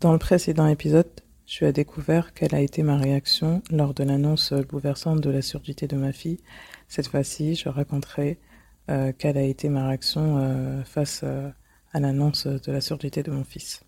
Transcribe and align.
Dans 0.00 0.12
le 0.12 0.18
précédent 0.18 0.66
épisode, 0.66 1.08
tu 1.46 1.64
as 1.64 1.72
découvert 1.72 2.34
quelle 2.34 2.54
a 2.54 2.60
été 2.60 2.82
ma 2.82 2.98
réaction 2.98 3.62
lors 3.70 3.94
de 3.94 4.04
l'annonce 4.04 4.52
bouleversante 4.52 5.22
de 5.22 5.30
la 5.30 5.40
surdité 5.40 5.86
de 5.86 5.96
ma 5.96 6.12
fille. 6.12 6.38
Cette 6.86 7.08
fois-ci, 7.08 7.54
je 7.54 7.70
raconterai 7.70 8.38
euh, 8.90 9.12
quelle 9.16 9.38
a 9.38 9.42
été 9.42 9.70
ma 9.70 9.88
réaction 9.88 10.38
euh, 10.38 10.84
face 10.84 11.22
euh, 11.24 11.48
à 11.94 12.00
l'annonce 12.00 12.46
de 12.46 12.72
la 12.72 12.82
surdité 12.82 13.22
de 13.22 13.30
mon 13.30 13.42
fils. 13.42 13.80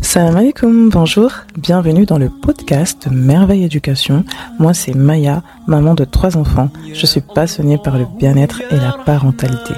Salam 0.00 0.36
alaikum, 0.36 0.88
bonjour, 0.88 1.32
bienvenue 1.56 2.06
dans 2.06 2.18
le 2.18 2.28
podcast 2.28 3.08
Merveille 3.10 3.64
Éducation. 3.64 4.24
Moi 4.60 4.74
c'est 4.74 4.94
Maya, 4.94 5.42
maman 5.66 5.94
de 5.94 6.04
trois 6.04 6.36
enfants. 6.36 6.70
Je 6.92 7.06
suis 7.06 7.20
passionnée 7.20 7.78
par 7.78 7.98
le 7.98 8.06
bien-être 8.18 8.62
et 8.70 8.76
la 8.76 8.92
parentalité. 9.04 9.74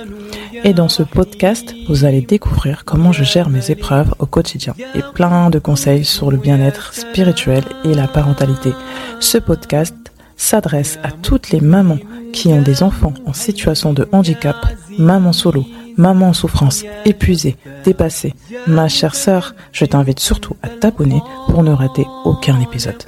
Et 0.66 0.72
dans 0.72 0.88
ce 0.88 1.02
podcast, 1.02 1.74
vous 1.88 2.06
allez 2.06 2.22
découvrir 2.22 2.86
comment 2.86 3.12
je 3.12 3.22
gère 3.22 3.50
mes 3.50 3.70
épreuves 3.70 4.14
au 4.18 4.24
quotidien 4.24 4.74
et 4.94 5.02
plein 5.12 5.50
de 5.50 5.58
conseils 5.58 6.06
sur 6.06 6.30
le 6.30 6.38
bien-être 6.38 6.94
spirituel 6.94 7.62
et 7.84 7.92
la 7.92 8.08
parentalité. 8.08 8.72
Ce 9.20 9.36
podcast 9.36 9.94
s'adresse 10.38 10.98
à 11.02 11.10
toutes 11.10 11.50
les 11.50 11.60
mamans 11.60 11.98
qui 12.32 12.48
ont 12.48 12.62
des 12.62 12.82
enfants 12.82 13.12
en 13.26 13.34
situation 13.34 13.92
de 13.92 14.08
handicap, 14.10 14.56
maman 14.98 15.34
solo, 15.34 15.66
maman 15.98 16.28
en 16.28 16.32
souffrance, 16.32 16.82
épuisée, 17.04 17.56
dépassée. 17.84 18.34
Ma 18.66 18.88
chère 18.88 19.14
sœur, 19.14 19.54
je 19.70 19.84
t'invite 19.84 20.18
surtout 20.18 20.56
à 20.62 20.68
t'abonner 20.68 21.20
pour 21.46 21.62
ne 21.62 21.72
rater 21.72 22.06
aucun 22.24 22.58
épisode. 22.60 23.04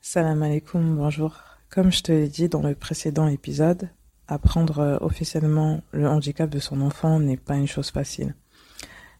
Salam 0.00 0.42
alaikum, 0.42 0.96
bonjour. 0.96 1.36
Comme 1.68 1.92
je 1.92 2.02
te 2.02 2.12
l'ai 2.12 2.28
dit 2.28 2.48
dans 2.48 2.62
le 2.62 2.74
précédent 2.74 3.28
épisode, 3.28 3.90
apprendre 4.28 4.78
euh, 4.78 4.96
officiellement 5.02 5.82
le 5.92 6.08
handicap 6.08 6.48
de 6.48 6.60
son 6.60 6.80
enfant 6.80 7.20
n'est 7.20 7.36
pas 7.36 7.56
une 7.56 7.66
chose 7.66 7.90
facile. 7.90 8.34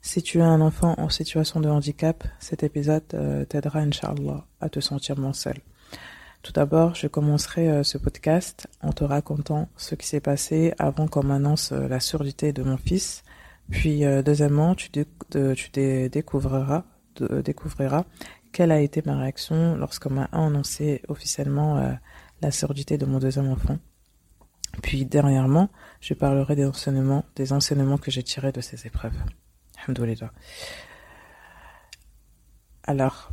Si 0.00 0.22
tu 0.22 0.40
as 0.40 0.46
un 0.46 0.62
enfant 0.62 0.94
en 0.96 1.10
situation 1.10 1.60
de 1.60 1.68
handicap, 1.68 2.24
cet 2.38 2.62
épisode 2.62 3.04
euh, 3.12 3.44
t'aidera, 3.44 3.80
Inch'Allah, 3.80 4.46
à 4.62 4.70
te 4.70 4.80
sentir 4.80 5.18
moins 5.18 5.34
seul. 5.34 5.58
Tout 6.40 6.52
d'abord, 6.52 6.94
je 6.94 7.06
commencerai 7.06 7.68
euh, 7.68 7.82
ce 7.82 7.98
podcast 7.98 8.66
en 8.80 8.94
te 8.94 9.04
racontant 9.04 9.68
ce 9.76 9.94
qui 9.94 10.06
s'est 10.06 10.20
passé 10.20 10.72
avant 10.78 11.06
qu'on 11.06 11.22
m'annonce 11.22 11.72
la 11.72 12.00
surdité 12.00 12.54
de 12.54 12.62
mon 12.62 12.78
fils 12.78 13.24
puis 13.70 14.04
euh, 14.04 14.22
deuxièmement, 14.22 14.74
tu, 14.74 14.90
découvriras, 16.08 16.84
découvriras 17.44 18.04
quelle 18.52 18.70
a 18.70 18.80
été 18.80 19.02
ma 19.04 19.16
réaction 19.16 19.76
lorsqu'on 19.76 20.10
m'a 20.10 20.24
annoncé 20.32 21.02
officiellement 21.08 21.78
euh, 21.78 21.92
la 22.42 22.50
surdité 22.50 22.98
de 22.98 23.06
mon 23.06 23.18
deuxième 23.18 23.48
enfant. 23.48 23.78
Puis 24.82 25.04
dernièrement, 25.04 25.70
je 26.00 26.14
parlerai 26.14 26.56
des 26.56 26.66
enseignements, 26.66 27.24
des 27.36 27.52
enseignements 27.52 27.98
que 27.98 28.10
j'ai 28.10 28.22
tirés 28.22 28.52
de 28.52 28.60
ces 28.60 28.86
épreuves. 28.86 29.16
Alors, 32.84 33.30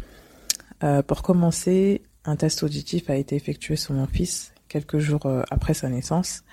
euh, 0.84 1.02
pour 1.02 1.22
commencer, 1.22 2.04
un 2.26 2.36
test 2.36 2.64
auditif 2.64 3.10
a 3.10 3.16
été 3.16 3.36
effectué 3.36 3.76
sur 3.76 3.94
mon 3.94 4.08
fils 4.08 4.54
quelques 4.68 5.00
jours 5.00 5.28
après 5.50 5.74
sa 5.74 5.90
naissance. 5.90 6.44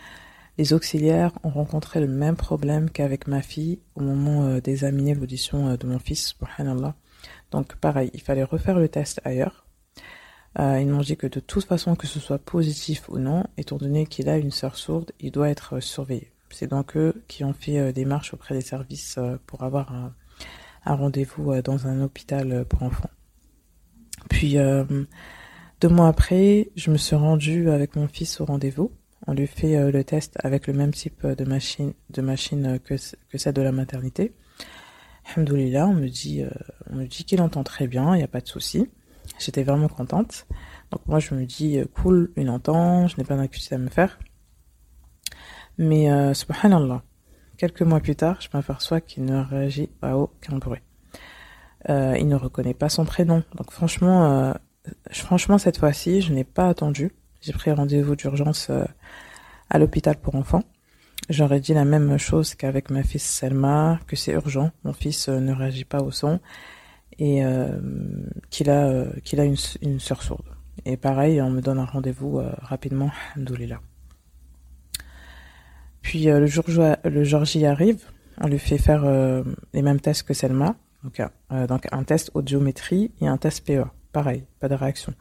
Les 0.58 0.72
auxiliaires 0.72 1.32
ont 1.42 1.50
rencontré 1.50 2.00
le 2.00 2.06
même 2.06 2.36
problème 2.36 2.88
qu'avec 2.88 3.26
ma 3.26 3.42
fille 3.42 3.78
au 3.94 4.00
moment 4.00 4.44
euh, 4.44 4.60
d'examiner 4.60 5.14
l'audition 5.14 5.68
euh, 5.68 5.76
de 5.76 5.86
mon 5.86 5.98
fils, 5.98 6.28
subhanallah. 6.28 6.94
Donc 7.50 7.76
pareil, 7.76 8.10
il 8.14 8.22
fallait 8.22 8.42
refaire 8.42 8.78
le 8.78 8.88
test 8.88 9.20
ailleurs. 9.24 9.66
Euh, 10.58 10.80
ils 10.80 10.88
m'ont 10.88 11.02
dit 11.02 11.18
que 11.18 11.26
de 11.26 11.40
toute 11.40 11.64
façon, 11.64 11.94
que 11.94 12.06
ce 12.06 12.18
soit 12.18 12.38
positif 12.38 13.10
ou 13.10 13.18
non, 13.18 13.44
étant 13.58 13.76
donné 13.76 14.06
qu'il 14.06 14.30
a 14.30 14.38
une 14.38 14.50
sœur 14.50 14.76
sourde, 14.76 15.12
il 15.20 15.30
doit 15.30 15.50
être 15.50 15.80
surveillé. 15.80 16.32
C'est 16.48 16.68
donc 16.68 16.96
eux 16.96 17.22
qui 17.28 17.44
ont 17.44 17.52
fait 17.52 17.92
des 17.92 18.06
marches 18.06 18.32
auprès 18.32 18.54
des 18.54 18.62
services 18.62 19.18
pour 19.46 19.64
avoir 19.64 19.92
un, 19.92 20.14
un 20.86 20.94
rendez-vous 20.94 21.60
dans 21.60 21.86
un 21.86 22.00
hôpital 22.00 22.64
pour 22.64 22.84
enfants. 22.84 23.10
Puis 24.30 24.54
deux 24.54 25.88
mois 25.90 26.08
après, 26.08 26.70
je 26.76 26.90
me 26.90 26.96
suis 26.96 27.16
rendue 27.16 27.68
avec 27.68 27.96
mon 27.96 28.08
fils 28.08 28.40
au 28.40 28.46
rendez-vous. 28.46 28.90
On 29.26 29.34
lui 29.34 29.46
fait 29.46 29.76
euh, 29.76 29.90
le 29.90 30.04
test 30.04 30.38
avec 30.42 30.66
le 30.66 30.72
même 30.72 30.92
type 30.92 31.26
de 31.26 31.44
machine, 31.44 31.92
de 32.10 32.22
machine 32.22 32.78
que, 32.78 32.94
que 33.28 33.38
celle 33.38 33.54
de 33.54 33.62
la 33.62 33.72
maternité. 33.72 34.34
Alhamdoulilah, 35.28 35.88
on 35.88 35.94
me 35.94 36.08
dit, 36.08 36.42
euh, 36.42 36.50
on 36.90 36.96
me 36.96 37.06
dit 37.06 37.24
qu'il 37.24 37.40
entend 37.40 37.64
très 37.64 37.86
bien, 37.86 38.14
il 38.14 38.18
n'y 38.18 38.24
a 38.24 38.28
pas 38.28 38.40
de 38.40 38.48
souci. 38.48 38.88
J'étais 39.38 39.64
vraiment 39.64 39.88
contente. 39.88 40.46
Donc 40.90 41.06
moi 41.06 41.18
je 41.18 41.34
me 41.34 41.44
dis, 41.44 41.78
euh, 41.78 41.84
cool, 41.94 42.32
il 42.36 42.48
entend, 42.48 43.08
je 43.08 43.16
n'ai 43.16 43.24
pas 43.24 43.36
d'inquiétude 43.36 43.72
à 43.72 43.78
me 43.78 43.88
faire. 43.88 44.18
Mais 45.78 46.10
euh, 46.10 46.32
subhanallah, 46.32 47.02
quelques 47.56 47.82
mois 47.82 48.00
plus 48.00 48.16
tard, 48.16 48.40
je 48.40 48.48
m'aperçois 48.54 49.00
qu'il 49.00 49.24
ne 49.24 49.42
réagit 49.42 49.90
à 50.00 50.16
aucun 50.16 50.58
bruit. 50.58 50.80
Euh, 51.88 52.16
il 52.18 52.28
ne 52.28 52.36
reconnaît 52.36 52.74
pas 52.74 52.88
son 52.88 53.04
prénom. 53.04 53.42
Donc 53.56 53.70
franchement, 53.70 54.54
franchement 55.10 55.58
cette 55.58 55.78
fois-ci, 55.78 56.22
je 56.22 56.32
n'ai 56.32 56.44
pas 56.44 56.68
attendu. 56.68 57.12
J'ai 57.46 57.52
pris 57.52 57.70
rendez-vous 57.70 58.16
d'urgence 58.16 58.70
euh, 58.70 58.84
à 59.70 59.78
l'hôpital 59.78 60.16
pour 60.16 60.34
enfants. 60.34 60.64
J'aurais 61.30 61.60
dit 61.60 61.74
la 61.74 61.84
même 61.84 62.18
chose 62.18 62.56
qu'avec 62.56 62.90
ma 62.90 63.04
fille 63.04 63.20
Selma, 63.20 64.00
que 64.08 64.16
c'est 64.16 64.32
urgent, 64.32 64.72
mon 64.82 64.92
fils 64.92 65.28
euh, 65.28 65.38
ne 65.38 65.52
réagit 65.52 65.84
pas 65.84 66.02
au 66.02 66.10
son 66.10 66.40
et 67.20 67.44
euh, 67.44 67.78
qu'il 68.50 68.68
a 68.68 69.04
qu'il 69.22 69.38
a 69.38 69.44
une, 69.44 69.54
une 69.80 70.00
soeur 70.00 70.24
sourde. 70.24 70.44
Et 70.86 70.96
pareil, 70.96 71.40
on 71.40 71.50
me 71.50 71.60
donne 71.60 71.78
un 71.78 71.84
rendez-vous 71.84 72.42
rapidement, 72.58 73.12
là. 73.36 73.80
Puis 76.02 76.24
le 76.24 76.46
jour 76.46 76.64
le 76.66 77.24
jour 77.24 77.44
J 77.44 77.64
arrive, 77.64 78.02
on 78.40 78.48
lui 78.48 78.58
fait 78.58 78.78
faire 78.78 79.04
les 79.72 79.82
mêmes 79.82 80.00
tests 80.00 80.24
que 80.24 80.34
Selma, 80.34 80.74
donc, 81.04 81.22
donc 81.68 81.86
un 81.92 82.02
test 82.02 82.32
audiométrie 82.34 83.12
et 83.20 83.28
un 83.28 83.36
test 83.36 83.64
PEA. 83.64 83.84
Pareil, 84.12 84.44
pas 84.58 84.68
de 84.68 84.74
réaction. 84.74 85.14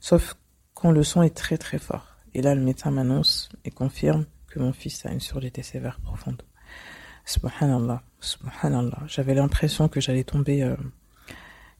Sauf 0.00 0.34
quand 0.80 0.92
le 0.92 1.02
son 1.02 1.22
est 1.22 1.34
très 1.34 1.58
très 1.58 1.78
fort. 1.78 2.06
Et 2.34 2.42
là, 2.42 2.54
le 2.54 2.60
médecin 2.60 2.92
m'annonce 2.92 3.48
et 3.64 3.70
confirme 3.70 4.26
que 4.46 4.60
mon 4.60 4.72
fils 4.72 5.04
a 5.06 5.10
une 5.10 5.20
surdité 5.20 5.64
sévère 5.64 5.98
profonde. 6.00 6.42
Subhanallah, 7.24 8.02
subhanallah. 8.20 9.02
J'avais 9.08 9.34
l'impression 9.34 9.88
que 9.88 10.00
j'allais 10.00 10.22
tomber, 10.22 10.62
euh, 10.62 10.76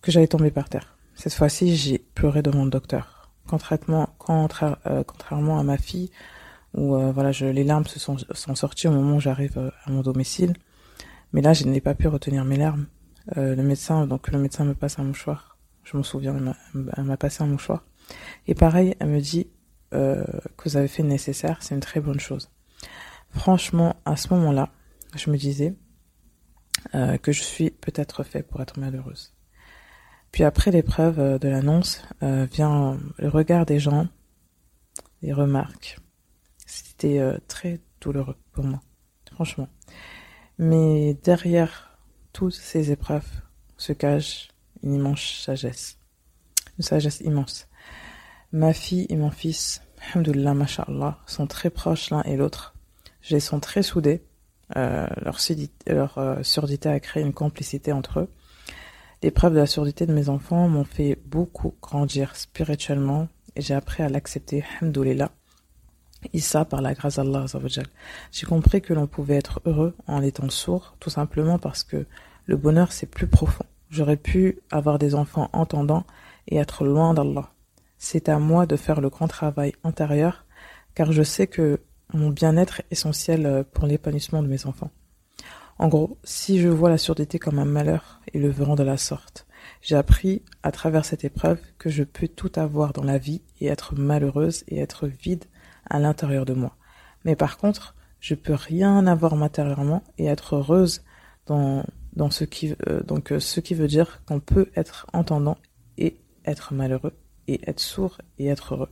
que 0.02 0.10
j'allais 0.10 0.26
tomber 0.26 0.50
par 0.50 0.68
terre. 0.68 0.96
Cette 1.14 1.32
fois-ci, 1.32 1.76
j'ai 1.76 1.98
pleuré 1.98 2.42
devant 2.42 2.64
le 2.64 2.70
docteur. 2.70 3.30
Contrairement, 3.46 4.08
euh, 4.28 5.04
contrairement 5.04 5.60
à 5.60 5.62
ma 5.62 5.78
fille, 5.78 6.10
où 6.74 6.96
euh, 6.96 7.12
voilà, 7.12 7.30
je, 7.30 7.46
les 7.46 7.64
larmes 7.64 7.86
se 7.86 8.00
sont, 8.00 8.16
sorties 8.56 8.88
au 8.88 8.92
moment 8.92 9.16
où 9.16 9.20
j'arrive 9.20 9.72
à 9.84 9.90
mon 9.90 10.02
domicile. 10.02 10.54
Mais 11.32 11.40
là, 11.40 11.52
je 11.52 11.64
n'ai 11.64 11.80
pas 11.80 11.94
pu 11.94 12.08
retenir 12.08 12.44
mes 12.44 12.56
larmes. 12.56 12.86
le 13.36 13.62
médecin, 13.62 14.06
donc 14.08 14.28
le 14.28 14.38
médecin 14.38 14.64
me 14.64 14.74
passe 14.74 14.98
un 14.98 15.04
mouchoir. 15.04 15.56
Je 15.84 15.96
m'en 15.96 16.02
souviens, 16.02 16.36
il 16.74 17.04
m'a 17.04 17.16
passé 17.16 17.44
un 17.44 17.46
mouchoir. 17.46 17.84
Et 18.46 18.54
pareil, 18.54 18.94
elle 19.00 19.08
me 19.08 19.20
dit 19.20 19.48
euh, 19.94 20.24
que 20.56 20.68
vous 20.68 20.76
avez 20.76 20.88
fait 20.88 21.02
nécessaire, 21.02 21.62
c'est 21.62 21.74
une 21.74 21.80
très 21.80 22.00
bonne 22.00 22.20
chose. 22.20 22.50
Franchement, 23.30 23.96
à 24.04 24.16
ce 24.16 24.32
moment-là, 24.34 24.70
je 25.14 25.30
me 25.30 25.36
disais 25.36 25.74
euh, 26.94 27.16
que 27.16 27.32
je 27.32 27.42
suis 27.42 27.70
peut-être 27.70 28.22
fait 28.22 28.42
pour 28.42 28.60
être 28.60 28.78
malheureuse. 28.78 29.34
Puis 30.30 30.44
après 30.44 30.70
l'épreuve 30.70 31.18
euh, 31.18 31.38
de 31.38 31.48
l'annonce 31.48 32.02
vient 32.20 32.98
le 33.18 33.28
regard 33.28 33.64
des 33.64 33.78
gens, 33.78 34.08
les 35.22 35.32
remarques. 35.32 35.98
C'était 36.66 37.20
très 37.48 37.80
douloureux 38.00 38.36
pour 38.52 38.64
moi, 38.64 38.82
franchement. 39.32 39.68
Mais 40.58 41.14
derrière 41.14 41.98
toutes 42.32 42.54
ces 42.54 42.90
épreuves 42.90 43.28
se 43.78 43.92
cache 43.92 44.48
une 44.82 44.94
immense 44.94 45.42
sagesse, 45.44 45.98
une 46.78 46.84
sagesse 46.84 47.20
immense. 47.20 47.67
Ma 48.52 48.72
fille 48.72 49.06
et 49.10 49.16
mon 49.16 49.30
fils, 49.30 49.82
alhamdoulilah, 50.00 50.54
mashallah, 50.54 51.18
sont 51.26 51.46
très 51.46 51.68
proches 51.68 52.10
l'un 52.10 52.22
et 52.22 52.36
l'autre. 52.36 52.74
Je 53.20 53.34
les 53.34 53.40
sens 53.40 53.60
très 53.60 53.82
soudés. 53.82 54.22
Euh, 54.76 55.06
leur, 55.22 55.38
leur 55.86 56.18
euh, 56.18 56.42
surdité 56.42 56.88
a 56.88 57.00
créé 57.00 57.22
une 57.22 57.32
complicité 57.32 57.92
entre 57.92 58.20
eux. 58.20 58.28
L'épreuve 59.22 59.52
de 59.52 59.58
la 59.58 59.66
surdité 59.66 60.06
de 60.06 60.12
mes 60.14 60.28
enfants 60.28 60.68
m'ont 60.68 60.84
fait 60.84 61.18
beaucoup 61.26 61.74
grandir 61.82 62.36
spirituellement 62.36 63.28
et 63.56 63.60
j'ai 63.60 63.74
appris 63.74 64.02
à 64.02 64.08
l'accepter, 64.08 64.64
alhamdoulilah. 64.80 65.30
Issa, 66.32 66.64
par 66.64 66.82
la 66.82 66.94
grâce 66.94 67.16
d'Allah, 67.16 67.46
j'ai 68.32 68.46
compris 68.46 68.80
que 68.80 68.94
l'on 68.94 69.06
pouvait 69.06 69.36
être 69.36 69.60
heureux 69.66 69.94
en 70.06 70.22
étant 70.22 70.48
sourd, 70.50 70.94
tout 71.00 71.10
simplement 71.10 71.58
parce 71.58 71.84
que 71.84 72.06
le 72.46 72.56
bonheur 72.56 72.92
c'est 72.92 73.06
plus 73.06 73.26
profond. 73.26 73.64
J'aurais 73.90 74.16
pu 74.16 74.58
avoir 74.70 74.98
des 74.98 75.14
enfants 75.14 75.50
entendants 75.52 76.04
et 76.48 76.56
être 76.56 76.84
loin 76.84 77.14
d'Allah. 77.14 77.50
C'est 77.98 78.28
à 78.28 78.38
moi 78.38 78.66
de 78.66 78.76
faire 78.76 79.00
le 79.00 79.10
grand 79.10 79.28
travail 79.28 79.72
intérieur, 79.84 80.46
car 80.94 81.12
je 81.12 81.22
sais 81.22 81.46
que 81.46 81.80
mon 82.14 82.30
bien-être 82.30 82.80
est 82.80 82.92
essentiel 82.92 83.44
euh, 83.44 83.64
pour 83.64 83.86
l'épanouissement 83.86 84.42
de 84.42 84.48
mes 84.48 84.66
enfants. 84.66 84.90
En 85.78 85.88
gros, 85.88 86.18
si 86.24 86.60
je 86.60 86.68
vois 86.68 86.90
la 86.90 86.98
surdité 86.98 87.38
comme 87.38 87.58
un 87.58 87.64
malheur 87.64 88.20
et 88.32 88.38
le 88.38 88.48
verront 88.48 88.74
de 88.74 88.82
la 88.82 88.96
sorte, 88.96 89.46
J'ai 89.82 89.96
appris 89.96 90.42
à 90.62 90.72
travers 90.72 91.04
cette 91.04 91.24
épreuve 91.24 91.60
que 91.78 91.90
je 91.90 92.02
peux 92.02 92.28
tout 92.28 92.52
avoir 92.56 92.92
dans 92.92 93.04
la 93.04 93.18
vie 93.18 93.42
et 93.60 93.66
être 93.66 93.94
malheureuse 93.94 94.64
et 94.68 94.78
être 94.78 95.06
vide 95.06 95.44
à 95.88 95.98
l'intérieur 95.98 96.44
de 96.44 96.54
moi. 96.54 96.76
Mais 97.24 97.36
par 97.36 97.58
contre, 97.58 97.94
je 98.20 98.34
peux 98.34 98.54
rien 98.54 99.06
avoir 99.06 99.36
matérieurement 99.36 100.02
et 100.16 100.26
être 100.26 100.56
heureuse 100.56 101.02
dans, 101.46 101.84
dans 102.14 102.30
ce 102.30 102.44
qui, 102.44 102.74
euh, 102.88 103.02
donc, 103.02 103.32
euh, 103.32 103.40
ce 103.40 103.60
qui 103.60 103.74
veut 103.74 103.88
dire 103.88 104.22
qu'on 104.26 104.40
peut 104.40 104.70
être 104.74 105.06
entendant 105.12 105.58
et 105.96 106.16
être 106.44 106.74
malheureux 106.74 107.14
et 107.48 107.60
être 107.68 107.80
sourd 107.80 108.18
et 108.38 108.46
être 108.46 108.74
heureux. 108.74 108.90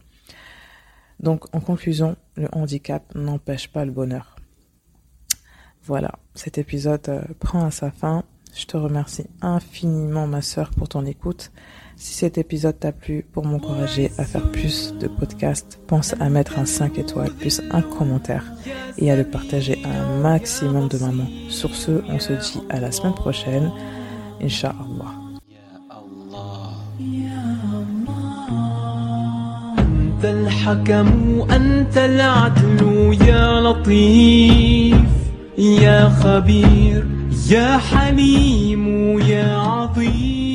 Donc, 1.21 1.55
en 1.55 1.61
conclusion, 1.61 2.17
le 2.37 2.49
handicap 2.53 3.15
n'empêche 3.15 3.69
pas 3.69 3.85
le 3.85 3.93
bonheur. 3.93 4.37
Voilà, 5.85 6.13
cet 6.35 6.59
épisode 6.59 7.09
euh, 7.09 7.23
prend 7.39 7.65
à 7.65 7.71
sa 7.71 7.91
fin. 7.91 8.25
Je 8.55 8.67
te 8.67 8.77
remercie 8.77 9.27
infiniment, 9.41 10.27
ma 10.27 10.43
sœur, 10.43 10.71
pour 10.71 10.89
ton 10.89 11.05
écoute. 11.07 11.53
Si 11.97 12.15
cet 12.15 12.39
épisode 12.39 12.79
t'a 12.79 12.93
plu, 12.93 13.25
pour 13.33 13.47
m'encourager 13.47 14.11
à 14.19 14.25
faire 14.25 14.51
plus 14.51 14.95
de 14.95 15.09
podcasts, 15.09 15.79
pense 15.87 16.15
à 16.21 16.29
mettre 16.29 16.59
un 16.59 16.67
5 16.67 16.99
étoiles 16.99 17.33
plus 17.33 17.63
un 17.71 17.83
commentaire 17.83 18.45
et 18.99 19.11
à 19.11 19.17
le 19.17 19.25
partager 19.25 19.79
à 19.85 20.03
un 20.03 20.21
maximum 20.21 20.89
de 20.89 20.99
mamans. 20.99 21.29
Sur 21.49 21.75
ce, 21.75 22.03
on 22.09 22.19
se 22.19 22.33
dit 22.33 22.61
à 22.69 22.81
la 22.81 22.93
semaine 22.93 23.15
prochaine. 23.15 23.71
Inch'Allah. 24.43 25.16
أنت 30.27 30.47
الحكم 30.47 31.47
أنت 31.51 31.99
العدل 31.99 33.17
يا 33.29 33.61
لطيف 33.61 34.97
يا 35.59 36.09
خبير 36.09 37.07
يا 37.51 37.79
حليم 37.79 39.19
يا 39.21 39.57
عظيم. 39.57 40.46